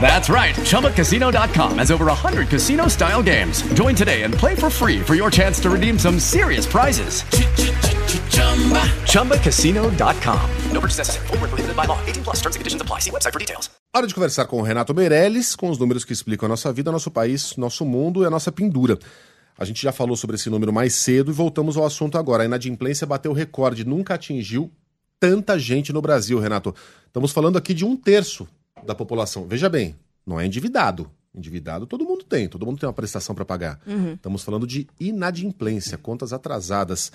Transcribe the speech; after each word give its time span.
That's 0.00 0.28
right. 0.28 0.54
ChumbaCasino.com 0.54 1.78
has 1.78 1.90
over 1.90 2.06
100 2.06 2.48
casino 2.48 2.88
style 2.88 3.22
games. 3.22 3.62
Join 3.74 3.96
today 3.96 4.22
and 4.22 4.32
play 4.32 4.54
for 4.54 4.70
free 4.70 5.00
for 5.00 5.16
your 5.16 5.30
chance 5.30 5.58
to 5.62 5.70
redeem 5.70 5.98
some 5.98 6.20
serious 6.20 6.66
prizes. 6.66 7.24
ChumbaCasino.com. 9.10 10.50
No 10.72 10.80
purchase 10.80 10.98
necessary. 10.98 11.26
Void 11.26 11.40
were 11.40 11.48
prohibited 11.48 11.74
by 11.76 11.86
law. 11.86 11.98
18 12.06 12.22
plus. 12.22 12.36
Terms 12.36 12.54
and 12.54 12.60
conditions 12.60 12.82
apply. 12.82 13.00
See 13.00 13.10
website 13.10 13.32
for 13.32 13.40
details. 13.40 13.70
Hora 13.94 14.06
de 14.06 14.14
conversar 14.14 14.44
com 14.46 14.60
o 14.60 14.62
Renato 14.62 14.94
Meirelles, 14.94 15.56
com 15.56 15.70
os 15.70 15.78
números 15.78 16.04
que 16.04 16.12
explicam 16.12 16.46
a 16.46 16.50
nossa 16.50 16.70
vida, 16.70 16.92
nosso 16.92 17.10
país, 17.10 17.56
nosso 17.56 17.84
mundo 17.84 18.22
e 18.22 18.26
a 18.26 18.30
nossa 18.30 18.52
pendura. 18.52 18.98
A 19.58 19.64
gente 19.64 19.82
já 19.82 19.90
falou 19.90 20.16
sobre 20.16 20.36
esse 20.36 20.50
número 20.50 20.70
mais 20.70 20.94
cedo 20.94 21.30
e 21.30 21.34
voltamos 21.34 21.78
ao 21.78 21.86
assunto 21.86 22.18
agora. 22.18 22.42
A 22.42 22.46
inadimplência 22.46 23.06
bateu 23.06 23.32
recorde, 23.32 23.86
nunca 23.86 24.12
atingiu 24.12 24.70
tanta 25.18 25.58
gente 25.58 25.94
no 25.94 26.02
Brasil, 26.02 26.38
Renato. 26.38 26.74
Estamos 27.06 27.32
falando 27.32 27.56
aqui 27.56 27.72
de 27.72 27.86
um 27.86 27.96
terço 27.96 28.46
da 28.86 28.94
população. 28.94 29.46
Veja 29.46 29.68
bem, 29.68 29.96
não 30.26 30.40
é 30.40 30.46
endividado. 30.46 31.10
Endividado 31.34 31.86
todo 31.86 32.04
mundo 32.04 32.24
tem, 32.24 32.48
todo 32.48 32.64
mundo 32.64 32.78
tem 32.78 32.86
uma 32.86 32.94
prestação 32.94 33.34
para 33.34 33.44
pagar. 33.44 33.78
Estamos 34.14 34.42
falando 34.42 34.66
de 34.66 34.86
inadimplência, 34.98 35.98
contas 35.98 36.32
atrasadas. 36.32 37.12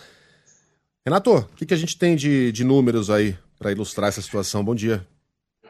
Renato, 1.04 1.38
o 1.38 1.56
que, 1.56 1.66
que 1.66 1.74
a 1.74 1.78
gente 1.78 1.98
tem 1.98 2.16
de, 2.16 2.52
de 2.52 2.64
números 2.64 3.10
aí 3.10 3.36
para 3.58 3.72
ilustrar 3.72 4.10
essa 4.10 4.22
situação? 4.22 4.64
Bom 4.64 4.76
dia. 4.76 5.06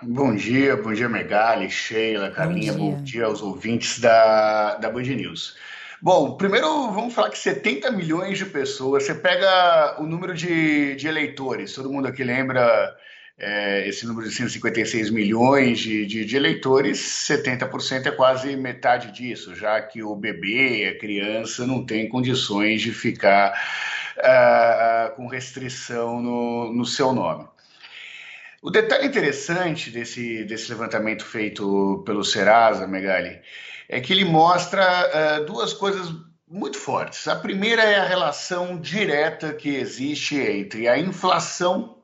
Bom 0.04 0.36
dia, 0.36 0.76
bom 0.76 0.92
dia 0.92 1.08
Megali, 1.08 1.70
Sheila, 1.70 2.32
Carlinha, 2.32 2.74
bom 2.74 2.96
dia. 2.96 3.04
dia. 3.04 3.26
aos 3.26 3.42
ouvintes 3.42 4.00
da, 4.00 4.76
da 4.76 4.90
Band 4.90 5.04
News. 5.04 5.56
Bom, 6.02 6.36
primeiro 6.36 6.92
vamos 6.92 7.14
falar 7.14 7.30
que 7.30 7.38
70 7.38 7.92
milhões 7.92 8.38
de 8.38 8.46
pessoas, 8.46 9.04
você 9.04 9.14
pega 9.14 10.02
o 10.02 10.06
número 10.08 10.34
de, 10.34 10.96
de 10.96 11.08
eleitores, 11.08 11.74
todo 11.74 11.92
mundo 11.92 12.08
aqui 12.08 12.24
lembra 12.24 12.94
é, 13.44 13.88
esse 13.88 14.06
número 14.06 14.30
de 14.30 14.36
156 14.36 15.10
milhões 15.10 15.80
de, 15.80 16.06
de, 16.06 16.24
de 16.24 16.36
eleitores, 16.36 17.00
70% 17.28 18.06
é 18.06 18.12
quase 18.12 18.56
metade 18.56 19.12
disso, 19.12 19.56
já 19.56 19.82
que 19.82 20.04
o 20.04 20.16
bebê, 20.16 20.86
a 20.86 21.00
criança, 21.00 21.66
não 21.66 21.84
tem 21.84 22.08
condições 22.08 22.84
de 22.84 22.92
ficar 22.92 23.52
ah, 24.20 25.08
ah, 25.08 25.14
com 25.16 25.26
restrição 25.26 26.22
no, 26.22 26.72
no 26.72 26.86
seu 26.86 27.12
nome. 27.14 27.48
O 28.62 28.70
detalhe 28.70 29.08
interessante 29.08 29.90
desse, 29.90 30.44
desse 30.44 30.70
levantamento 30.70 31.26
feito 31.26 32.04
pelo 32.06 32.24
Serasa, 32.24 32.86
Megali, 32.86 33.42
é 33.90 34.00
que 34.00 34.14
ele 34.14 34.24
mostra 34.24 34.84
ah, 34.84 35.40
duas 35.40 35.74
coisas 35.74 36.14
muito 36.48 36.78
fortes. 36.78 37.28
A 37.28 37.36
primeira 37.36 37.82
é 37.82 37.96
a 37.96 38.06
relação 38.06 38.80
direta 38.80 39.52
que 39.52 39.70
existe 39.70 40.38
entre 40.38 40.88
a 40.88 41.00
inflação 41.00 42.01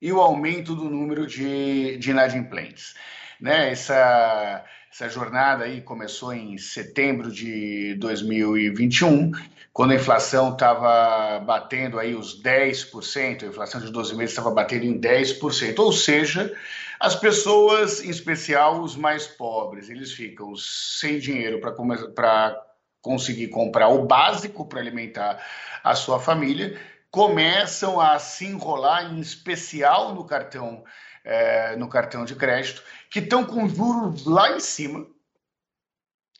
e 0.00 0.12
o 0.12 0.20
aumento 0.20 0.74
do 0.74 0.90
número 0.90 1.26
de, 1.26 1.96
de 1.96 2.10
inadimplentes. 2.10 2.94
Né? 3.40 3.70
Essa, 3.70 4.64
essa 4.92 5.08
jornada 5.08 5.64
aí 5.64 5.80
começou 5.80 6.32
em 6.32 6.56
setembro 6.58 7.30
de 7.30 7.94
2021, 7.94 9.32
quando 9.72 9.92
a 9.92 9.96
inflação 9.96 10.52
estava 10.52 11.38
batendo 11.40 11.98
aí 11.98 12.14
os 12.14 12.42
10%, 12.42 13.42
a 13.42 13.46
inflação 13.46 13.80
de 13.80 13.90
12 13.90 14.14
meses 14.14 14.32
estava 14.32 14.50
batendo 14.50 14.84
em 14.84 14.98
10%, 14.98 15.78
ou 15.78 15.92
seja, 15.92 16.54
as 16.98 17.14
pessoas, 17.14 18.02
em 18.02 18.08
especial 18.08 18.82
os 18.82 18.96
mais 18.96 19.26
pobres, 19.26 19.90
eles 19.90 20.12
ficam 20.12 20.54
sem 20.56 21.18
dinheiro 21.18 21.60
para 21.60 22.62
conseguir 23.02 23.48
comprar 23.48 23.88
o 23.88 24.06
básico 24.06 24.66
para 24.66 24.80
alimentar 24.80 25.44
a 25.84 25.94
sua 25.94 26.18
família, 26.18 26.80
começam 27.10 28.00
a 28.00 28.18
se 28.18 28.46
enrolar, 28.46 29.12
em 29.12 29.20
especial 29.20 30.14
no 30.14 30.24
cartão, 30.24 30.84
eh, 31.24 31.76
no 31.76 31.88
cartão 31.88 32.24
de 32.24 32.34
crédito, 32.34 32.82
que 33.10 33.20
estão 33.20 33.44
com 33.44 33.68
juros 33.68 34.26
lá 34.26 34.52
em 34.52 34.60
cima. 34.60 35.06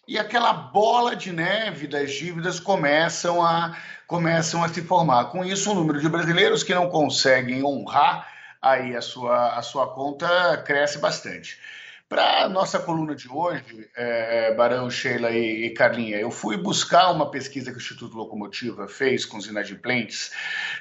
E 0.08 0.18
aquela 0.18 0.52
bola 0.52 1.16
de 1.16 1.32
neve 1.32 1.88
das 1.88 2.12
dívidas 2.12 2.60
começam 2.60 3.44
a, 3.44 3.76
começam 4.06 4.62
a 4.62 4.68
se 4.68 4.80
formar. 4.82 5.26
Com 5.26 5.44
isso, 5.44 5.72
o 5.72 5.74
número 5.74 6.00
de 6.00 6.08
brasileiros 6.08 6.62
que 6.62 6.74
não 6.74 6.88
conseguem 6.88 7.64
honrar 7.64 8.32
aí 8.62 8.94
a 8.94 9.02
sua, 9.02 9.56
a 9.56 9.62
sua 9.62 9.92
conta 9.92 10.58
cresce 10.58 10.98
bastante. 10.98 11.58
Para 12.08 12.48
nossa 12.48 12.78
coluna 12.78 13.16
de 13.16 13.28
hoje, 13.28 13.90
é, 13.96 14.54
Barão, 14.54 14.88
Sheila 14.88 15.32
e, 15.32 15.66
e 15.66 15.70
Carlinha, 15.70 16.16
eu 16.18 16.30
fui 16.30 16.56
buscar 16.56 17.10
uma 17.10 17.28
pesquisa 17.32 17.72
que 17.72 17.78
o 17.78 17.80
Instituto 17.80 18.16
Locomotiva 18.16 18.86
fez 18.86 19.24
com 19.24 19.36
os 19.36 19.48
inadimplentes 19.48 20.30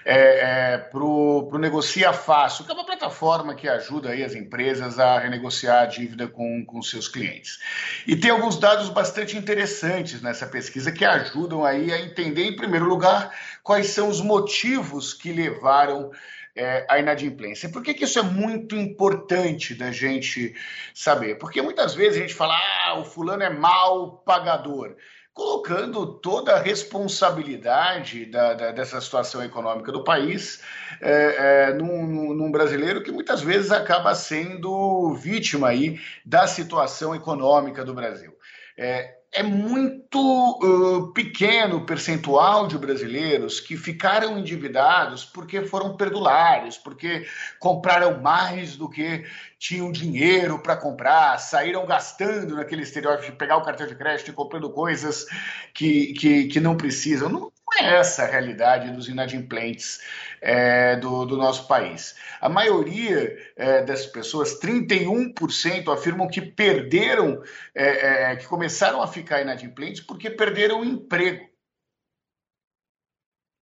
é, 0.06 0.74
é, 0.74 0.78
para 0.78 1.04
o 1.04 1.58
Negocia 1.58 2.14
Fácil, 2.14 2.64
que 2.64 2.70
é 2.70 2.76
uma 2.76 2.86
plataforma 2.86 3.56
que 3.56 3.68
ajuda 3.68 4.12
aí 4.12 4.24
as 4.24 4.36
empresas 4.36 5.00
a 5.00 5.18
renegociar 5.18 5.82
a 5.82 5.86
dívida 5.88 6.28
com, 6.28 6.64
com 6.64 6.80
seus 6.84 7.08
clientes. 7.08 7.60
E 8.06 8.16
tem 8.16 8.30
alguns 8.30 8.60
dados 8.60 8.90
bastante 8.90 9.36
interessantes 9.36 10.22
nessa 10.22 10.46
pesquisa 10.46 10.92
que 10.92 11.04
ajudam 11.04 11.66
aí 11.66 11.92
a 11.92 12.00
entender, 12.00 12.44
em 12.44 12.56
primeiro 12.56 12.86
lugar, 12.86 13.32
quais 13.64 13.88
são 13.88 14.10
os 14.10 14.22
motivos 14.22 15.12
que 15.12 15.34
levaram 15.34 16.12
é, 16.56 16.86
a 16.90 16.98
inadimplência. 17.00 17.70
Por 17.70 17.84
que, 17.84 17.94
que 17.94 18.06
isso 18.06 18.18
é 18.18 18.24
muito 18.24 18.76
importante 18.76 19.76
da 19.76 19.92
gente 19.92 20.56
saber? 20.94 21.36
Porque 21.36 21.62
muitas 21.62 21.94
vezes 21.94 22.18
a 22.18 22.22
gente 22.22 22.34
fala, 22.34 22.58
ah, 22.86 23.00
o 23.00 23.06
fulano 23.06 23.44
é 23.44 23.50
mal 23.50 24.18
pagador, 24.26 24.96
colocando 25.34 26.14
toda 26.20 26.54
a 26.54 26.60
responsabilidade 26.60 28.26
da, 28.26 28.54
da, 28.54 28.72
dessa 28.72 29.02
situação 29.02 29.44
econômica 29.44 29.92
do 29.92 30.02
país 30.02 30.62
é, 31.02 31.68
é, 31.70 31.74
num, 31.74 32.34
num 32.34 32.50
brasileiro 32.50 33.04
que 33.04 33.12
muitas 33.12 33.42
vezes 33.42 33.70
acaba 33.70 34.16
sendo 34.16 35.14
vítima 35.16 35.68
aí 35.68 36.00
da 36.26 36.48
situação 36.48 37.14
econômica 37.14 37.84
do 37.84 37.94
Brasil. 37.94 38.34
É, 38.78 39.16
é 39.36 39.44
muito 39.44 40.60
uh, 40.64 41.12
pequeno 41.12 41.78
o 41.78 41.86
percentual 41.86 42.68
de 42.68 42.78
brasileiros 42.78 43.60
que 43.60 43.76
ficaram 43.76 44.40
endividados 44.40 45.26
porque 45.26 45.62
foram 45.64 45.98
perdulários, 45.98 46.78
porque 46.78 47.28
compraram 47.60 48.22
mais 48.22 48.78
do 48.78 48.90
que 48.90 49.26
tinham 49.60 49.92
dinheiro 49.92 50.58
para 50.60 50.78
comprar, 50.78 51.38
saíram 51.38 51.86
gastando 51.86 52.56
naquele 52.56 52.84
estereótipo 52.84 53.32
de 53.32 53.38
pegar 53.38 53.58
o 53.58 53.64
cartão 53.64 53.86
de 53.86 53.96
crédito 53.96 54.30
e 54.30 54.34
comprando 54.34 54.70
coisas 54.70 55.26
que, 55.74 56.14
que, 56.14 56.46
que 56.46 56.60
não 56.62 56.78
precisam. 56.78 57.28
Não 57.28 57.52
é 57.80 57.96
essa 57.96 58.24
a 58.24 58.28
realidade 58.28 58.92
dos 58.92 59.08
inadimplentes 59.08 60.02
é, 60.42 60.96
do, 60.96 61.26
do, 61.26 61.38
nosso 61.38 61.68
país. 61.68 62.16
A 62.40 62.48
maioria 62.48 63.38
é, 63.56 63.84
dessas 63.84 64.08
pessoas, 64.08 64.60
31%, 64.60 65.92
afirmam 65.92 66.28
que 66.28 66.42
perderam, 66.42 67.42
é, 67.74 68.32
é, 68.32 68.36
que 68.36 68.46
começaram 68.46 69.02
a 69.02 69.08
ficar 69.08 69.42
inadimplentes 69.42 70.02
porque 70.02 70.30
perderam 70.30 70.82
o 70.82 70.86
emprego. 70.86 71.50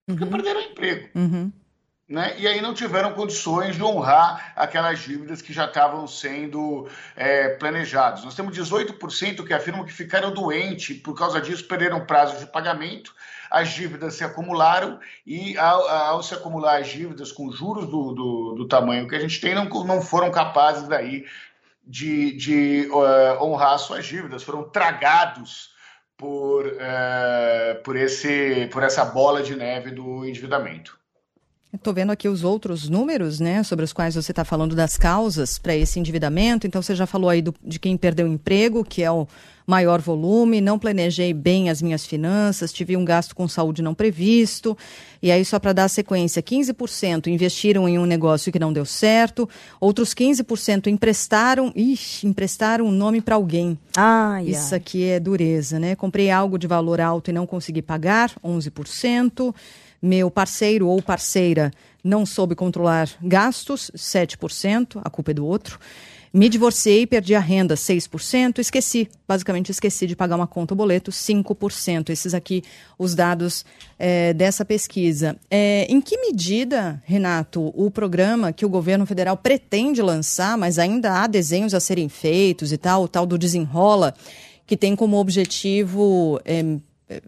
Porque 0.06 0.24
Uhum. 0.24 0.30
perderam 0.30 0.60
o 0.60 0.64
emprego. 0.64 1.08
Uhum. 1.14 1.63
Né? 2.06 2.34
E 2.38 2.46
aí 2.46 2.60
não 2.60 2.74
tiveram 2.74 3.14
condições 3.14 3.76
de 3.76 3.82
honrar 3.82 4.52
aquelas 4.56 4.98
dívidas 4.98 5.40
que 5.40 5.54
já 5.54 5.64
estavam 5.64 6.06
sendo 6.06 6.86
é, 7.16 7.48
planejadas. 7.50 8.22
Nós 8.22 8.34
temos 8.34 8.54
18% 8.54 9.42
que 9.42 9.54
afirmam 9.54 9.86
que 9.86 9.92
ficaram 9.92 10.30
doentes, 10.30 10.98
por 10.98 11.16
causa 11.16 11.40
disso 11.40 11.66
perderam 11.66 12.04
prazo 12.04 12.38
de 12.38 12.46
pagamento, 12.46 13.14
as 13.50 13.70
dívidas 13.70 14.14
se 14.14 14.24
acumularam 14.24 15.00
e 15.26 15.56
ao, 15.56 15.88
ao 15.88 16.22
se 16.22 16.34
acumular 16.34 16.80
as 16.80 16.88
dívidas 16.88 17.32
com 17.32 17.50
juros 17.50 17.86
do, 17.86 18.12
do, 18.12 18.54
do 18.54 18.68
tamanho 18.68 19.08
que 19.08 19.14
a 19.14 19.20
gente 19.20 19.40
tem, 19.40 19.54
não, 19.54 19.64
não 19.84 20.02
foram 20.02 20.30
capazes 20.30 20.86
daí 20.86 21.24
de, 21.86 22.32
de 22.32 22.88
uh, 22.90 23.42
honrar 23.42 23.78
suas 23.78 24.04
dívidas, 24.04 24.42
foram 24.42 24.68
tragados 24.68 25.72
por, 26.18 26.66
uh, 26.66 27.82
por, 27.82 27.96
esse, 27.96 28.68
por 28.72 28.82
essa 28.82 29.06
bola 29.06 29.42
de 29.42 29.56
neve 29.56 29.90
do 29.90 30.26
endividamento. 30.26 30.98
Estou 31.74 31.92
vendo 31.92 32.12
aqui 32.12 32.28
os 32.28 32.44
outros 32.44 32.88
números, 32.88 33.40
né, 33.40 33.64
sobre 33.64 33.84
os 33.84 33.92
quais 33.92 34.14
você 34.14 34.30
está 34.30 34.44
falando 34.44 34.76
das 34.76 34.96
causas 34.96 35.58
para 35.58 35.74
esse 35.74 35.98
endividamento. 35.98 36.68
Então, 36.68 36.80
você 36.80 36.94
já 36.94 37.04
falou 37.04 37.28
aí 37.28 37.42
do, 37.42 37.52
de 37.64 37.80
quem 37.80 37.96
perdeu 37.96 38.26
o 38.26 38.32
emprego, 38.32 38.84
que 38.84 39.02
é 39.02 39.10
o 39.10 39.26
maior 39.66 40.00
volume, 40.00 40.60
não 40.60 40.78
planejei 40.78 41.32
bem 41.32 41.70
as 41.70 41.80
minhas 41.80 42.04
finanças, 42.04 42.72
tive 42.72 42.96
um 42.96 43.04
gasto 43.04 43.34
com 43.34 43.48
saúde 43.48 43.82
não 43.82 43.94
previsto. 43.94 44.76
E 45.22 45.30
aí, 45.30 45.44
só 45.44 45.58
para 45.58 45.72
dar 45.72 45.84
a 45.84 45.88
sequência, 45.88 46.42
15% 46.42 47.28
investiram 47.28 47.88
em 47.88 47.98
um 47.98 48.04
negócio 48.04 48.52
que 48.52 48.58
não 48.58 48.72
deu 48.72 48.84
certo, 48.84 49.48
outros 49.80 50.14
15% 50.14 50.88
emprestaram, 50.88 51.72
ixi, 51.74 52.26
emprestaram 52.26 52.86
um 52.86 52.90
nome 52.90 53.20
para 53.20 53.36
alguém. 53.36 53.78
Ai, 53.96 54.44
Isso 54.46 54.74
ai. 54.74 54.78
aqui 54.80 55.04
é 55.04 55.18
dureza, 55.18 55.78
né? 55.78 55.96
Comprei 55.96 56.30
algo 56.30 56.58
de 56.58 56.66
valor 56.66 57.00
alto 57.00 57.30
e 57.30 57.32
não 57.32 57.46
consegui 57.46 57.80
pagar, 57.80 58.32
11%. 58.44 59.54
Meu 60.02 60.30
parceiro 60.30 60.86
ou 60.86 61.00
parceira 61.00 61.70
não 62.04 62.26
soube 62.26 62.54
controlar 62.54 63.08
gastos, 63.22 63.90
7%, 63.96 65.00
a 65.02 65.08
culpa 65.08 65.30
é 65.30 65.34
do 65.34 65.46
outro. 65.46 65.78
Me 66.34 66.48
divorciei 66.48 67.06
perdi 67.06 67.32
a 67.32 67.38
renda, 67.38 67.76
6%. 67.76 68.58
Esqueci, 68.58 69.08
basicamente 69.26 69.70
esqueci 69.70 70.04
de 70.04 70.16
pagar 70.16 70.34
uma 70.34 70.48
conta 70.48 70.74
ou 70.74 70.76
boleto, 70.76 71.12
5%. 71.12 72.10
Esses 72.10 72.34
aqui, 72.34 72.64
os 72.98 73.14
dados 73.14 73.64
eh, 73.96 74.34
dessa 74.34 74.64
pesquisa. 74.64 75.36
Eh, 75.48 75.86
em 75.88 76.00
que 76.00 76.16
medida, 76.18 77.00
Renato, 77.06 77.72
o 77.76 77.88
programa 77.88 78.52
que 78.52 78.66
o 78.66 78.68
governo 78.68 79.06
federal 79.06 79.36
pretende 79.36 80.02
lançar, 80.02 80.58
mas 80.58 80.76
ainda 80.76 81.22
há 81.22 81.28
desenhos 81.28 81.72
a 81.72 81.78
serem 81.78 82.08
feitos 82.08 82.72
e 82.72 82.78
tal, 82.78 83.04
o 83.04 83.08
tal 83.08 83.26
do 83.26 83.38
desenrola, 83.38 84.12
que 84.66 84.76
tem 84.76 84.96
como 84.96 85.18
objetivo 85.18 86.40
eh, 86.44 86.78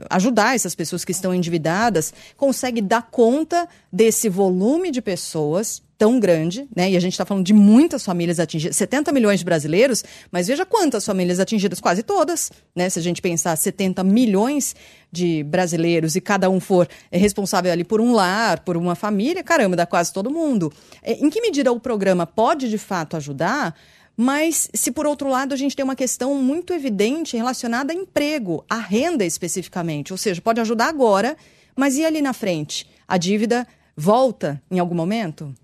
ajudar 0.09 0.55
essas 0.55 0.75
pessoas 0.75 1.05
que 1.05 1.13
estão 1.13 1.35
endividadas, 1.35 2.13
consegue 2.37 2.81
dar 2.81 3.03
conta 3.11 3.69
desse 3.93 4.29
volume 4.29 4.91
de 4.91 5.03
pessoas 5.03 5.83
tão 5.99 6.21
grande, 6.21 6.69
né? 6.75 6.91
E 6.91 6.97
a 6.97 7.01
gente 7.01 7.13
está 7.13 7.25
falando 7.25 7.45
de 7.45 7.55
muitas 7.55 8.05
famílias 8.05 8.39
atingidas, 8.39 8.77
70 8.77 9.13
milhões 9.13 9.39
de 9.39 9.45
brasileiros, 9.45 10.05
mas 10.31 10.47
veja 10.47 10.67
quantas 10.67 11.05
famílias 11.05 11.41
atingidas, 11.41 11.81
quase 11.81 12.03
todas, 12.03 12.53
né? 12.75 12.89
Se 12.91 12.99
a 12.99 13.03
gente 13.03 13.23
pensar 13.23 13.57
70 13.57 14.05
milhões 14.05 14.77
de 15.11 15.43
brasileiros 15.45 16.15
e 16.15 16.21
cada 16.21 16.51
um 16.51 16.61
for 16.61 16.87
responsável 17.11 17.73
ali 17.73 17.85
por 17.85 18.01
um 18.01 18.13
lar, 18.13 18.61
por 18.61 18.77
uma 18.77 18.95
família, 18.95 19.43
caramba, 19.43 19.77
dá 19.77 19.87
quase 19.87 20.13
todo 20.13 20.31
mundo. 20.31 20.71
É, 21.03 21.13
Em 21.13 21.31
que 21.31 21.41
medida 21.41 21.73
o 21.73 21.81
programa 21.81 22.27
pode 22.27 22.69
de 22.69 22.79
fato 22.79 23.17
ajudar? 23.17 23.75
Mas 24.17 24.69
se 24.73 24.91
por 24.91 25.07
outro 25.07 25.29
lado 25.29 25.53
a 25.53 25.57
gente 25.57 25.77
tem 25.77 25.85
uma 25.85 25.95
questão 25.95 26.35
muito 26.35 26.73
evidente 26.73 27.37
relacionada 27.37 27.93
a 27.93 27.97
emprego, 27.97 28.65
a 28.69 28.79
renda 28.79 29.25
especificamente, 29.25 30.13
ou 30.13 30.17
seja, 30.17 30.41
pode 30.41 30.61
ajudar 30.61 30.89
agora, 30.89 31.37
mas 31.77 31.97
e 31.97 32.05
ali 32.05 32.23
na 32.23 32.33
frente? 32.33 32.89
A 33.07 33.19
dívida 33.19 33.67
volta 33.95 34.63
em 34.71 34.79
algum 34.79 34.95
momento? 34.95 35.55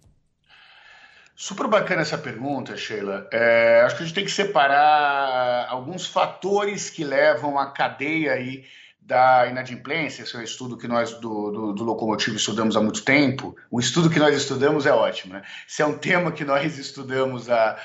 Super 1.34 1.66
bacana 1.66 2.02
essa 2.02 2.18
pergunta, 2.18 2.76
Sheila. 2.76 3.26
É, 3.32 3.82
acho 3.84 3.96
que 3.96 4.02
a 4.02 4.06
gente 4.06 4.14
tem 4.14 4.24
que 4.24 4.30
separar 4.30 5.66
alguns 5.68 6.06
fatores 6.06 6.90
que 6.90 7.02
levam 7.02 7.58
à 7.58 7.66
cadeia 7.72 8.34
aí 8.34 8.64
da 9.04 9.46
inadimplência. 9.48 10.22
Esse 10.22 10.36
é 10.36 10.38
um 10.38 10.42
estudo 10.42 10.76
que 10.76 10.86
nós 10.86 11.12
do, 11.14 11.50
do, 11.50 11.72
do 11.72 11.84
Locomotivo 11.84 12.36
estudamos 12.36 12.76
há 12.76 12.80
muito 12.80 13.04
tempo. 13.04 13.56
O 13.70 13.80
estudo 13.80 14.08
que 14.08 14.18
nós 14.18 14.36
estudamos 14.36 14.86
é 14.86 14.92
ótimo, 14.92 15.34
né? 15.34 15.42
Esse 15.68 15.82
é 15.82 15.86
um 15.86 15.98
tema 15.98 16.30
que 16.32 16.44
nós 16.44 16.78
estudamos 16.78 17.50
há, 17.50 17.78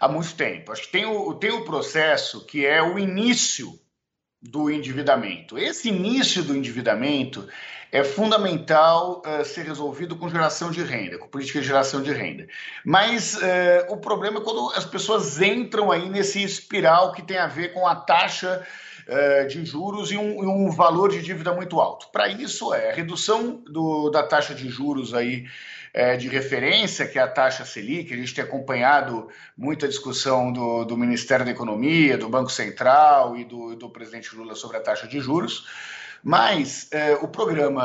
há 0.00 0.08
muito 0.08 0.34
tempo. 0.34 0.72
Acho 0.72 0.82
que 0.82 0.92
tem 0.92 1.04
o, 1.04 1.34
tem 1.34 1.50
o 1.50 1.64
processo 1.64 2.44
que 2.46 2.64
é 2.64 2.82
o 2.82 2.98
início 2.98 3.78
do 4.40 4.70
endividamento. 4.70 5.58
Esse 5.58 5.88
início 5.88 6.42
do 6.42 6.56
endividamento 6.56 7.46
é 7.92 8.02
fundamental 8.02 9.22
uh, 9.24 9.44
ser 9.44 9.66
resolvido 9.66 10.16
com 10.16 10.28
geração 10.28 10.70
de 10.70 10.82
renda, 10.82 11.18
com 11.18 11.28
política 11.28 11.60
de 11.60 11.66
geração 11.66 12.02
de 12.02 12.10
renda. 12.10 12.48
Mas 12.84 13.34
uh, 13.34 13.40
o 13.90 13.98
problema 13.98 14.40
é 14.40 14.42
quando 14.42 14.72
as 14.74 14.86
pessoas 14.86 15.40
entram 15.40 15.92
aí 15.92 16.08
nesse 16.08 16.42
espiral 16.42 17.12
que 17.12 17.20
tem 17.20 17.36
a 17.36 17.46
ver 17.46 17.74
com 17.74 17.86
a 17.86 17.94
taxa 17.94 18.66
uh, 19.08 19.46
de 19.46 19.64
juros 19.64 20.10
e 20.10 20.16
um, 20.16 20.66
um, 20.66 20.70
valor 20.70 21.10
de 21.10 21.22
dívida 21.22 21.52
muito 21.52 21.80
alto. 21.80 22.08
Para 22.10 22.28
isso 22.28 22.72
é 22.74 22.90
a 22.90 22.94
redução 22.94 23.62
do, 23.66 24.10
da 24.10 24.22
taxa 24.22 24.54
de 24.54 24.68
juros 24.68 25.14
aí 25.14 25.46
é, 25.94 26.16
de 26.16 26.28
referência, 26.28 27.06
que 27.06 27.18
é 27.18 27.22
a 27.22 27.28
taxa 27.28 27.64
Selic, 27.64 28.12
a 28.12 28.16
gente 28.16 28.34
tem 28.34 28.42
acompanhado 28.42 29.28
muita 29.56 29.86
discussão 29.86 30.52
do, 30.52 30.84
do 30.84 30.96
Ministério 30.96 31.44
da 31.44 31.50
Economia, 31.50 32.16
do 32.16 32.28
Banco 32.28 32.50
Central 32.50 33.36
e 33.36 33.44
do, 33.44 33.76
do 33.76 33.90
presidente 33.90 34.34
Lula 34.34 34.54
sobre 34.54 34.78
a 34.78 34.80
taxa 34.80 35.06
de 35.06 35.20
juros. 35.20 35.66
Mas 36.24 36.88
eh, 36.92 37.18
o 37.20 37.26
programa 37.26 37.84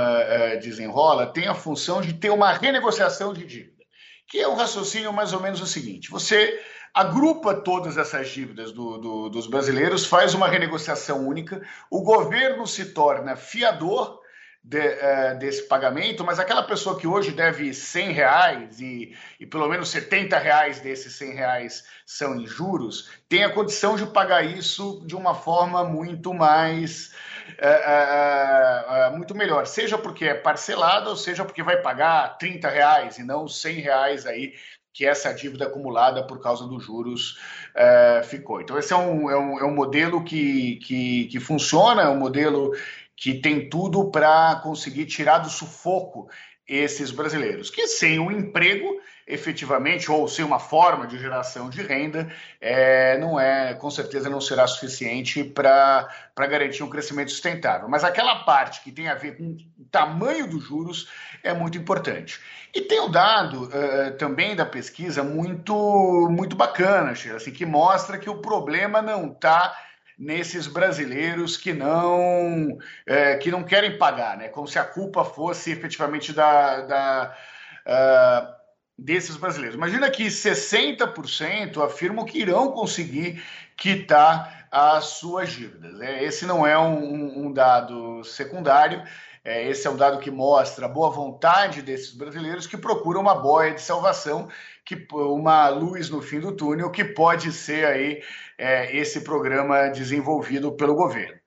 Desenrola 0.61 1.25
tem 1.25 1.47
a 1.47 1.55
função 1.55 2.01
de 2.01 2.13
ter 2.13 2.29
uma 2.29 2.53
renegociação 2.53 3.33
de 3.33 3.43
dívida, 3.43 3.83
que 4.27 4.39
é 4.39 4.47
um 4.47 4.53
raciocínio 4.53 5.11
mais 5.11 5.33
ou 5.33 5.41
menos 5.41 5.59
o 5.59 5.65
seguinte: 5.65 6.11
você 6.11 6.57
agrupa 6.93 7.53
todas 7.53 7.97
essas 7.97 8.29
dívidas 8.29 8.71
do, 8.71 8.97
do, 8.97 9.29
dos 9.29 9.47
brasileiros, 9.47 10.05
faz 10.05 10.33
uma 10.33 10.47
renegociação 10.47 11.27
única, 11.27 11.61
o 11.89 12.01
governo 12.01 12.65
se 12.65 12.85
torna 12.93 13.35
fiador 13.35 14.19
de, 14.67 14.79
uh, 14.79 15.39
desse 15.39 15.63
pagamento, 15.63 16.25
mas 16.25 16.39
aquela 16.39 16.61
pessoa 16.61 16.99
que 16.99 17.07
hoje 17.07 17.31
deve 17.31 17.73
100 17.73 18.11
reais 18.11 18.81
e, 18.81 19.15
e, 19.39 19.45
pelo 19.45 19.69
menos 19.69 19.87
70 19.89 20.37
reais 20.37 20.81
desses 20.81 21.15
100 21.15 21.33
reais 21.33 21.85
são 22.05 22.35
em 22.35 22.45
juros, 22.45 23.09
tem 23.29 23.45
a 23.45 23.53
condição 23.53 23.95
de 23.95 24.05
pagar 24.07 24.43
isso 24.43 25.01
de 25.05 25.15
uma 25.15 25.33
forma 25.33 25.85
muito 25.85 26.33
mais 26.33 27.13
uh, 27.59 29.13
uh, 29.13 29.17
muito 29.17 29.33
melhor, 29.33 29.65
seja 29.65 29.97
porque 29.97 30.25
é 30.25 30.33
parcelado, 30.33 31.11
ou 31.11 31.15
seja 31.15 31.45
porque 31.45 31.63
vai 31.63 31.81
pagar 31.81 32.37
30 32.37 32.67
reais 32.69 33.17
e 33.17 33.23
não 33.23 33.47
100 33.47 33.79
reais 33.79 34.25
aí 34.25 34.53
que 34.97 35.05
essa 35.05 35.31
dívida 35.31 35.65
acumulada 35.65 36.25
por 36.25 36.41
causa 36.41 36.65
dos 36.65 36.83
juros 36.83 37.37
uh, 37.75 38.23
ficou. 38.23 38.59
Então, 38.59 38.79
esse 38.79 38.91
é 38.91 38.95
um, 38.95 39.29
é 39.29 39.37
um, 39.37 39.59
é 39.59 39.63
um 39.63 39.75
modelo 39.75 40.23
que, 40.23 40.77
que, 40.77 41.25
que 41.25 41.39
funciona, 41.39 42.01
é 42.01 42.09
um 42.09 42.17
modelo 42.17 42.71
que 43.15 43.35
tem 43.35 43.69
tudo 43.69 44.09
para 44.09 44.55
conseguir 44.63 45.05
tirar 45.05 45.37
do 45.37 45.51
sufoco 45.51 46.27
esses 46.67 47.11
brasileiros, 47.11 47.69
que 47.69 47.87
sem 47.87 48.19
um 48.19 48.29
emprego, 48.29 48.99
efetivamente, 49.25 50.11
ou 50.11 50.27
sem 50.27 50.43
uma 50.43 50.59
forma 50.59 51.07
de 51.07 51.17
geração 51.17 51.69
de 51.69 51.81
renda, 51.81 52.29
é, 52.59 53.17
não 53.17 53.39
é, 53.39 53.73
com 53.73 53.89
certeza 53.89 54.29
não 54.29 54.41
será 54.41 54.67
suficiente 54.67 55.43
para 55.43 56.07
garantir 56.37 56.83
um 56.83 56.89
crescimento 56.89 57.31
sustentável. 57.31 57.87
Mas 57.87 58.03
aquela 58.03 58.43
parte 58.43 58.81
que 58.83 58.91
tem 58.91 59.07
a 59.07 59.15
ver 59.15 59.37
com 59.37 59.55
o 59.79 59.85
tamanho 59.89 60.47
dos 60.47 60.63
juros 60.63 61.09
é 61.41 61.53
muito 61.53 61.77
importante. 61.77 62.39
E 62.73 62.81
tem 62.81 62.99
o 62.99 63.07
dado 63.07 63.63
uh, 63.63 64.17
também 64.17 64.55
da 64.55 64.65
pesquisa 64.65 65.23
muito, 65.23 66.27
muito 66.29 66.55
bacana, 66.55 67.11
assim, 67.11 67.51
que 67.51 67.65
mostra 67.65 68.17
que 68.17 68.29
o 68.29 68.41
problema 68.41 69.01
não 69.01 69.31
está 69.31 69.75
nesses 70.17 70.65
brasileiros 70.67 71.55
que 71.55 71.73
não 71.73 72.77
é, 73.05 73.37
que 73.37 73.51
não 73.51 73.63
querem 73.63 73.97
pagar, 73.97 74.37
né? 74.37 74.47
Como 74.47 74.67
se 74.67 74.79
a 74.79 74.83
culpa 74.83 75.23
fosse 75.23 75.71
efetivamente 75.71 76.33
da, 76.33 76.81
da 76.81 77.37
uh, 77.85 78.57
desses 78.97 79.37
brasileiros. 79.37 79.75
Imagina 79.75 80.09
que 80.09 80.25
60% 80.25 81.85
afirmam 81.85 82.25
que 82.25 82.39
irão 82.39 82.71
conseguir 82.71 83.43
quitar 83.75 84.67
as 84.71 85.05
suas 85.05 85.51
dívidas. 85.51 85.99
Esse 86.21 86.45
não 86.45 86.65
é 86.65 86.77
um, 86.77 87.45
um 87.45 87.53
dado 87.53 88.23
secundário. 88.23 89.03
Esse 89.47 89.87
é 89.87 89.89
um 89.89 89.95
dado 89.95 90.19
que 90.19 90.29
mostra 90.29 90.85
a 90.85 90.89
boa 90.89 91.09
vontade 91.09 91.81
desses 91.81 92.13
brasileiros 92.13 92.67
que 92.67 92.75
procuram 92.75 93.21
uma 93.21 93.33
boia 93.33 93.73
de 93.73 93.81
salvação, 93.81 94.49
que 94.83 95.07
uma 95.13 95.69
luz 95.69 96.09
no 96.09 96.21
fim 96.21 96.41
do 96.41 96.51
túnel, 96.51 96.91
que 96.91 97.05
pode 97.05 97.53
ser 97.53 97.85
aí 97.85 98.21
é, 98.57 98.93
esse 98.93 99.21
programa 99.21 99.87
desenvolvido 99.87 100.73
pelo 100.73 100.95
governo. 100.95 101.39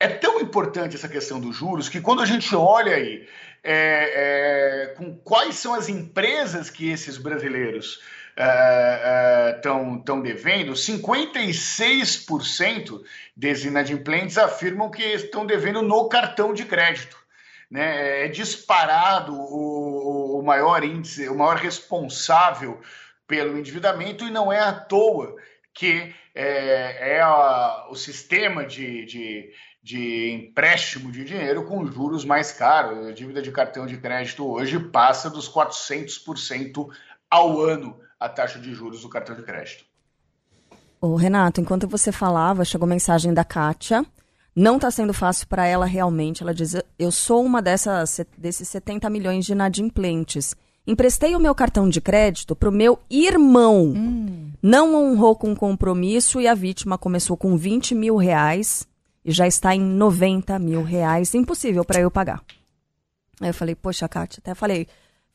É 0.00 0.08
tão 0.08 0.40
importante 0.40 0.96
essa 0.96 1.08
questão 1.08 1.38
dos 1.38 1.54
juros 1.54 1.90
que 1.90 2.00
quando 2.00 2.22
a 2.22 2.26
gente 2.26 2.56
olha 2.56 2.94
aí 2.94 3.28
é, 3.62 4.84
é, 4.84 4.86
com 4.94 5.14
quais 5.18 5.56
são 5.56 5.74
as 5.74 5.90
empresas 5.90 6.70
que 6.70 6.88
esses 6.88 7.18
brasileiros 7.18 8.00
estão 9.56 9.96
uh, 9.96 9.96
uh, 9.96 10.22
devendo, 10.22 10.72
56% 10.72 13.02
desses 13.36 13.64
inadimplentes 13.64 14.38
afirmam 14.38 14.88
que 14.90 15.02
estão 15.02 15.44
devendo 15.44 15.82
no 15.82 16.08
cartão 16.08 16.54
de 16.54 16.64
crédito. 16.64 17.18
Né? 17.68 18.26
É 18.26 18.28
disparado 18.28 19.34
o, 19.34 20.38
o 20.38 20.42
maior 20.42 20.84
índice, 20.84 21.28
o 21.28 21.34
maior 21.34 21.56
responsável 21.56 22.80
pelo 23.26 23.58
endividamento, 23.58 24.24
e 24.24 24.30
não 24.30 24.52
é 24.52 24.60
à 24.60 24.72
toa 24.72 25.34
que 25.74 26.14
é, 26.34 27.16
é 27.16 27.20
a, 27.20 27.88
o 27.90 27.96
sistema 27.96 28.64
de, 28.64 29.04
de, 29.04 29.52
de, 29.82 30.30
empréstimo 30.30 31.10
de 31.10 31.24
dinheiro 31.24 31.64
com 31.64 31.84
juros 31.86 32.24
mais 32.24 32.52
caros. 32.52 33.04
A 33.06 33.12
dívida 33.12 33.42
de 33.42 33.50
cartão 33.50 33.84
de 33.86 33.96
crédito 33.96 34.46
hoje 34.46 34.78
passa 34.78 35.28
dos 35.28 35.52
400% 35.52 36.88
ao 37.30 37.60
ano 37.60 38.00
a 38.18 38.28
taxa 38.28 38.58
de 38.58 38.72
juros 38.74 39.02
do 39.02 39.08
cartão 39.08 39.36
de 39.36 39.42
crédito. 39.42 39.84
Ô, 41.00 41.14
Renato, 41.14 41.60
enquanto 41.60 41.86
você 41.86 42.10
falava, 42.10 42.64
chegou 42.64 42.86
mensagem 42.86 43.32
da 43.32 43.44
Kátia. 43.44 44.04
Não 44.54 44.76
está 44.76 44.90
sendo 44.90 45.14
fácil 45.14 45.46
para 45.46 45.66
ela 45.66 45.86
realmente. 45.86 46.42
Ela 46.42 46.52
diz: 46.52 46.74
Eu 46.98 47.12
sou 47.12 47.44
uma 47.44 47.62
dessas, 47.62 48.20
desses 48.36 48.68
70 48.68 49.08
milhões 49.08 49.46
de 49.46 49.52
inadimplentes. 49.52 50.56
Emprestei 50.84 51.36
o 51.36 51.38
meu 51.38 51.54
cartão 51.54 51.88
de 51.88 52.00
crédito 52.00 52.56
para 52.56 52.68
o 52.68 52.72
meu 52.72 52.98
irmão. 53.08 53.92
Hum. 53.94 54.50
Não 54.60 54.94
honrou 54.94 55.36
com 55.36 55.54
compromisso 55.54 56.40
e 56.40 56.48
a 56.48 56.54
vítima 56.54 56.98
começou 56.98 57.36
com 57.36 57.56
20 57.56 57.94
mil 57.94 58.16
reais 58.16 58.88
e 59.24 59.30
já 59.30 59.46
está 59.46 59.74
em 59.74 59.80
90 59.80 60.58
mil 60.58 60.82
reais. 60.82 61.34
Impossível 61.34 61.84
para 61.84 62.00
eu 62.00 62.10
pagar. 62.10 62.42
Aí 63.40 63.50
eu 63.50 63.54
falei, 63.54 63.74
poxa, 63.74 64.08
Kátia, 64.08 64.40
até 64.40 64.54
falei, 64.54 64.88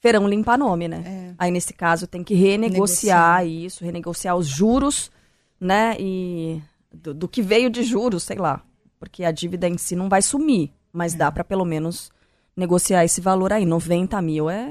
Feirão 0.03 0.27
limpa 0.27 0.57
nome, 0.57 0.89
né? 0.89 1.01
É. 1.05 1.33
Aí 1.37 1.49
nesse 1.49 1.73
caso 1.73 2.05
tem 2.05 2.25
que 2.25 2.33
renegociar 2.35 3.47
isso, 3.47 3.85
renegociar 3.85 4.35
os 4.35 4.45
juros, 4.45 5.09
né? 5.57 5.95
E 5.97 6.61
do, 6.93 7.13
do 7.13 7.25
que 7.27 7.41
veio 7.41 7.69
de 7.69 7.83
juros, 7.83 8.23
sei 8.23 8.35
lá. 8.37 8.61
Porque 8.99 9.23
a 9.23 9.31
dívida 9.31 9.65
em 9.65 9.77
si 9.77 9.95
não 9.95 10.09
vai 10.09 10.21
sumir, 10.21 10.71
mas 10.91 11.13
É. 11.13 11.17
dá 11.19 11.31
para 11.31 11.41
pelo 11.45 11.63
menos 11.63 12.11
negociar 12.55 13.05
esse 13.05 13.21
valor 13.21 13.53
aí. 13.53 13.65
90 13.65 14.21
mil 14.21 14.49
é, 14.49 14.69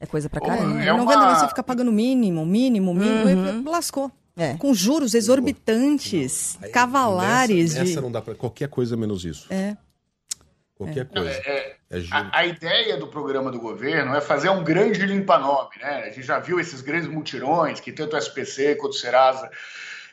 é 0.00 0.04
coisa 0.06 0.28
pra 0.28 0.40
caramba. 0.40 0.82
É 0.82 0.86
não 0.86 1.04
uma- 1.04 1.12
vendo 1.14 1.38
você 1.38 1.46
ficar 1.46 1.62
pagando 1.62 1.92
mínimo, 1.92 2.44
mínimo, 2.44 2.92
mínimo, 2.92 3.30
e 3.68 3.70
lascou. 3.70 4.10
É. 4.36 4.54
Com 4.54 4.74
juros 4.74 5.14
exorbitantes, 5.14 6.58
Aí, 6.60 6.70
cavalares. 6.70 7.74
Nessa, 7.74 7.84
de... 7.84 7.90
nessa 7.90 8.00
não 8.00 8.10
dá 8.10 8.20
pra. 8.20 8.34
Qualquer 8.34 8.68
coisa 8.68 8.96
menos 8.96 9.24
isso. 9.24 9.46
É. 9.48 9.76
Qualquer 10.78 11.06
coisa. 11.06 11.42
É, 11.44 11.76
É 11.90 12.00
juro. 12.00 12.16
A, 12.16 12.38
a 12.38 12.46
ideia 12.46 12.96
do 12.96 13.08
programa 13.08 13.50
do 13.50 13.58
governo 13.58 14.14
é 14.14 14.20
fazer 14.20 14.48
um 14.48 14.62
grande 14.62 15.04
limpa-nome, 15.04 15.70
né? 15.80 16.04
A 16.04 16.10
gente 16.10 16.22
já 16.22 16.38
viu 16.38 16.60
esses 16.60 16.80
grandes 16.80 17.08
mutirões 17.08 17.80
que 17.80 17.90
tanto 17.90 18.14
o 18.14 18.18
SPC 18.18 18.76
quanto 18.76 18.92
o 18.92 18.96
Serasa 18.96 19.50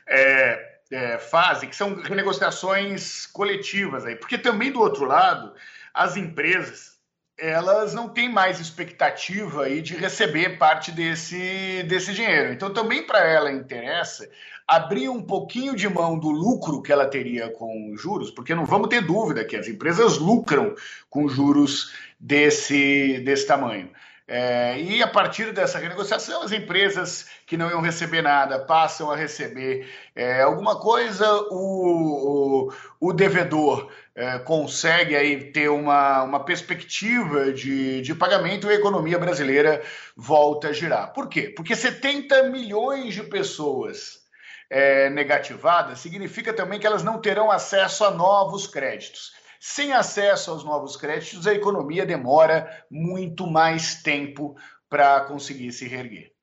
é, 0.07 0.77
é, 0.91 1.17
fazem, 1.19 1.69
que 1.69 1.75
são 1.75 2.01
renegociações 2.01 3.27
coletivas 3.27 4.05
aí. 4.05 4.15
Porque 4.15 4.39
também 4.39 4.71
do 4.71 4.79
outro 4.79 5.05
lado, 5.05 5.53
as 5.93 6.17
empresas 6.17 6.94
elas 7.37 7.93
não 7.93 8.07
têm 8.07 8.29
mais 8.29 8.59
expectativa 8.59 9.65
aí 9.65 9.81
de 9.81 9.95
receber 9.95 10.57
parte 10.57 10.91
desse, 10.91 11.83
desse 11.83 12.13
dinheiro. 12.13 12.53
Então 12.53 12.73
também 12.73 13.05
para 13.05 13.19
ela 13.19 13.51
interessa 13.51 14.29
abrir 14.67 15.09
um 15.09 15.21
pouquinho 15.21 15.75
de 15.75 15.87
mão 15.87 16.17
do 16.17 16.29
lucro 16.29 16.81
que 16.81 16.91
ela 16.91 17.05
teria 17.05 17.49
com 17.49 17.93
juros, 17.97 18.31
porque 18.31 18.55
não 18.55 18.65
vamos 18.65 18.89
ter 18.89 19.01
dúvida 19.01 19.45
que 19.45 19.55
as 19.55 19.67
empresas 19.67 20.17
lucram 20.17 20.73
com 21.09 21.27
juros 21.27 21.93
desse, 22.19 23.19
desse 23.19 23.45
tamanho. 23.45 23.89
É, 24.27 24.79
e 24.79 25.03
a 25.03 25.07
partir 25.07 25.51
dessa 25.53 25.77
renegociação, 25.77 26.41
as 26.41 26.51
empresas 26.51 27.27
que 27.45 27.55
não 27.55 27.69
iam 27.69 27.81
receber 27.81 28.23
nada 28.23 28.57
passam 28.57 29.11
a 29.11 29.15
receber 29.15 29.87
é, 30.15 30.41
alguma 30.41 30.79
coisa, 30.79 31.31
o, 31.51 32.69
o, 32.69 32.73
o 32.99 33.13
devedor 33.13 33.91
é, 34.15 34.39
consegue 34.39 35.15
aí 35.15 35.51
ter 35.51 35.69
uma, 35.69 36.23
uma 36.23 36.43
perspectiva 36.43 37.53
de, 37.53 38.01
de 38.01 38.15
pagamento 38.15 38.65
e 38.65 38.71
a 38.71 38.75
economia 38.75 39.19
brasileira 39.19 39.83
volta 40.17 40.69
a 40.69 40.73
girar. 40.73 41.13
Por 41.13 41.29
quê? 41.29 41.53
Porque 41.55 41.75
70 41.75 42.49
milhões 42.49 43.13
de 43.13 43.21
pessoas 43.21 44.25
é, 44.71 45.07
negativadas 45.11 45.99
significa 45.99 46.51
também 46.51 46.79
que 46.79 46.87
elas 46.87 47.03
não 47.03 47.21
terão 47.21 47.51
acesso 47.51 48.03
a 48.03 48.09
novos 48.09 48.65
créditos. 48.65 49.33
Sem 49.59 49.93
acesso 49.93 50.51
aos 50.51 50.63
novos 50.63 50.95
créditos, 50.95 51.47
a 51.47 51.53
economia 51.53 52.05
demora 52.05 52.85
muito 52.89 53.47
mais 53.47 54.01
tempo 54.01 54.55
para 54.89 55.21
conseguir 55.21 55.71
se 55.71 55.87
reerguer. 55.87 56.35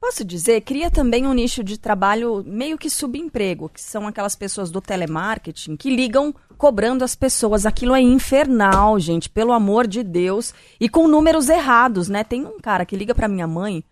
Posso 0.00 0.22
dizer, 0.22 0.60
cria 0.60 0.90
também 0.90 1.26
um 1.26 1.32
nicho 1.32 1.64
de 1.64 1.78
trabalho 1.78 2.44
meio 2.46 2.76
que 2.76 2.90
subemprego, 2.90 3.70
que 3.70 3.80
são 3.80 4.06
aquelas 4.06 4.36
pessoas 4.36 4.70
do 4.70 4.78
telemarketing 4.78 5.76
que 5.76 5.88
ligam 5.88 6.34
cobrando 6.58 7.02
as 7.02 7.14
pessoas. 7.14 7.64
Aquilo 7.64 7.94
é 7.94 8.02
infernal, 8.02 9.00
gente, 9.00 9.30
pelo 9.30 9.52
amor 9.52 9.86
de 9.86 10.02
Deus. 10.02 10.52
E 10.78 10.90
com 10.90 11.08
números 11.08 11.48
errados, 11.48 12.10
né? 12.10 12.22
Tem 12.22 12.44
um 12.44 12.60
cara 12.60 12.84
que 12.84 12.96
liga 12.96 13.14
pra 13.14 13.28
minha 13.28 13.46
mãe 13.46 13.82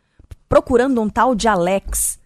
procurando 0.51 1.01
um 1.01 1.09
tal 1.09 1.35
de 1.35 1.49
Alex. 1.49 2.21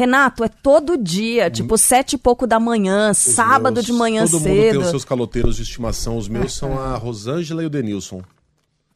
Renato, 0.00 0.42
é 0.42 0.48
todo 0.48 0.96
dia, 0.96 1.50
tipo 1.50 1.76
sete 1.76 2.14
e 2.14 2.18
pouco 2.18 2.46
da 2.46 2.58
manhã, 2.58 3.10
Os 3.10 3.18
sábado 3.18 3.74
meus- 3.74 3.86
de 3.86 3.92
manhã 3.92 4.24
Todo 4.24 4.32
mundo 4.40 4.42
cedo. 4.44 4.70
tem 4.70 4.78
os 4.80 4.88
seus 4.88 5.04
caloteiros 5.04 5.56
de 5.56 5.62
estimação. 5.62 6.16
Os 6.16 6.26
meus 6.28 6.54
são 6.54 6.78
a 6.78 6.96
Rosângela 6.96 7.62
e 7.62 7.66
o 7.66 7.70
Denilson. 7.70 8.22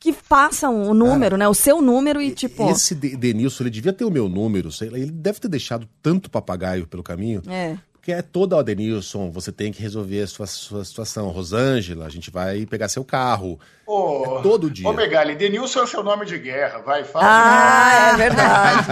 Que 0.00 0.12
passam 0.12 0.82
o 0.88 0.94
número, 0.94 1.37
né? 1.37 1.46
O 1.49 1.54
seu 1.54 1.80
número 1.82 2.20
e 2.23 2.30
tipo. 2.30 2.68
Esse 2.70 2.94
De- 2.94 3.16
Denilson, 3.16 3.64
ele 3.64 3.70
devia 3.70 3.92
ter 3.92 4.04
o 4.04 4.11
meu 4.11 4.28
número. 4.28 4.73
sei 4.73 4.88
lá, 4.90 4.99
Ele 4.99 5.11
deve 5.11 5.40
ter 5.40 5.49
deixado 5.49 5.87
tanto 6.02 6.30
papagaio 6.30 6.87
pelo 6.87 7.02
caminho. 7.02 7.42
É. 7.46 7.76
Porque 8.04 8.12
é 8.12 8.20
toda, 8.20 8.54
ó, 8.56 8.62
Denilson, 8.62 9.30
você 9.30 9.50
tem 9.50 9.73
que 9.73 9.80
resolver 9.80 10.20
a 10.20 10.26
sua, 10.26 10.46
sua 10.46 10.84
situação. 10.84 11.28
Rosângela, 11.30 12.04
a 12.04 12.11
gente 12.11 12.30
vai 12.30 12.66
pegar 12.66 12.87
seu 12.90 13.02
carro. 13.02 13.58
Ô, 13.87 14.40
É 14.40 14.42
todo 14.42 14.70
dia. 14.70 14.87
Ô, 14.87 14.92
Megali, 14.92 15.34
Denilson 15.34 15.84
é 15.84 15.87
seu 15.87 16.02
nome 16.02 16.26
de 16.26 16.37
guerra, 16.38 16.80
vai, 16.80 17.02
fala. 17.02 17.25
Ah, 17.26 18.11
é 18.12 18.16
verdade. 18.18 18.87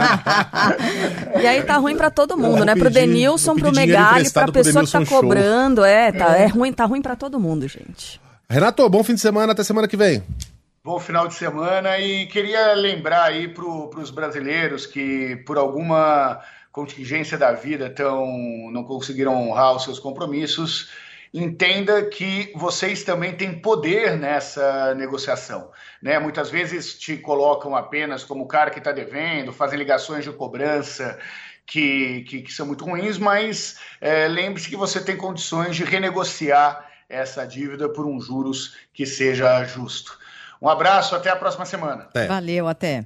e 1.42 1.46
aí 1.46 1.62
tá 1.62 1.76
ruim 1.76 1.94
pra 1.94 2.08
todo 2.10 2.38
mundo, 2.38 2.56
vou 2.56 2.64
né? 2.64 2.74
Pro 2.74 2.84
pedir- 2.84 3.00
Denilson, 3.06 3.54
pro 3.54 3.64
pedir 3.66 3.80
dinheiro 3.82 4.00
Megali, 4.02 4.30
pra 4.30 4.42
pro 4.44 4.52
pessoa 4.54 4.82
que 4.82 4.90
tá 4.90 4.98
Denilson 4.98 5.04
Show. 5.14 5.20
cobrando. 5.20 5.84
É, 5.84 6.10
tá, 6.10 6.34
é. 6.38 6.46
ruim, 6.46 6.72
tá 6.72 6.86
ruim 6.86 7.02
pra 7.02 7.14
todo 7.14 7.38
mundo, 7.38 7.68
gente. 7.68 8.18
Renato, 8.48 8.88
bom 8.88 9.04
fim 9.04 9.14
de 9.14 9.20
semana, 9.20 9.52
até 9.52 9.62
semana 9.62 9.86
que 9.86 9.96
vem. 9.96 10.22
Bom 10.82 10.98
final 10.98 11.28
de 11.28 11.34
semana 11.34 11.98
e 11.98 12.26
queria 12.28 12.72
lembrar 12.72 13.24
aí 13.24 13.46
para 13.46 13.64
os 13.66 14.10
brasileiros 14.10 14.86
que 14.86 15.36
por 15.46 15.58
alguma 15.58 16.40
contingência 16.72 17.36
da 17.36 17.52
vida 17.52 17.90
tão, 17.90 18.26
não 18.72 18.82
conseguiram 18.82 19.36
honrar 19.36 19.76
os 19.76 19.84
seus 19.84 19.98
compromissos, 19.98 20.90
entenda 21.32 22.02
que 22.06 22.50
vocês 22.54 23.04
também 23.04 23.34
têm 23.34 23.60
poder 23.60 24.16
nessa 24.16 24.94
negociação. 24.94 25.70
Né? 26.02 26.18
Muitas 26.18 26.50
vezes 26.50 26.98
te 26.98 27.16
colocam 27.16 27.76
apenas 27.76 28.24
como 28.24 28.44
o 28.44 28.48
cara 28.48 28.70
que 28.70 28.78
está 28.78 28.90
devendo, 28.90 29.52
fazem 29.52 29.78
ligações 29.78 30.24
de 30.24 30.32
cobrança 30.32 31.18
que, 31.66 32.22
que, 32.22 32.42
que 32.42 32.52
são 32.52 32.66
muito 32.66 32.84
ruins, 32.84 33.18
mas 33.18 33.78
é, 34.00 34.26
lembre-se 34.26 34.68
que 34.68 34.76
você 34.76 35.00
tem 35.00 35.16
condições 35.16 35.76
de 35.76 35.84
renegociar 35.84 36.90
essa 37.08 37.46
dívida 37.46 37.88
por 37.88 38.06
um 38.06 38.18
juros 38.18 38.76
que 38.92 39.04
seja 39.04 39.62
justo. 39.64 40.18
Um 40.60 40.68
abraço, 40.68 41.14
até 41.14 41.28
a 41.28 41.36
próxima 41.36 41.66
semana. 41.66 42.08
É. 42.14 42.26
Valeu, 42.26 42.68
até. 42.68 43.04